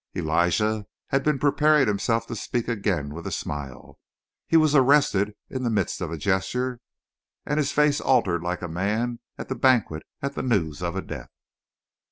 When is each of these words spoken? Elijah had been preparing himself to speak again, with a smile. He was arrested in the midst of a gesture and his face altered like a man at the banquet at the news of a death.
Elijah 0.17 0.87
had 1.09 1.21
been 1.23 1.37
preparing 1.37 1.87
himself 1.87 2.25
to 2.25 2.35
speak 2.35 2.67
again, 2.67 3.13
with 3.13 3.27
a 3.27 3.31
smile. 3.31 3.99
He 4.47 4.57
was 4.57 4.73
arrested 4.73 5.35
in 5.47 5.61
the 5.61 5.69
midst 5.69 6.01
of 6.01 6.09
a 6.11 6.17
gesture 6.17 6.79
and 7.45 7.59
his 7.59 7.71
face 7.71 8.01
altered 8.01 8.41
like 8.41 8.63
a 8.63 8.67
man 8.67 9.19
at 9.37 9.47
the 9.47 9.53
banquet 9.53 10.01
at 10.19 10.33
the 10.33 10.41
news 10.41 10.81
of 10.81 10.95
a 10.95 11.03
death. 11.03 11.29